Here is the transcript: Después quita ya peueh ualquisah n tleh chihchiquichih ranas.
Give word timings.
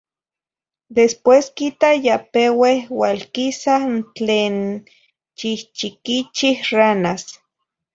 Después 0.89 1.51
quita 1.51 1.89
ya 2.07 2.15
peueh 2.33 2.79
ualquisah 3.01 3.81
n 3.95 3.95
tleh 4.15 4.59
chihchiquichih 5.37 6.59
ranas. 6.77 7.23